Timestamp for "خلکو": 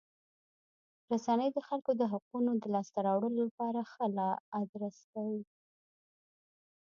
1.67-1.91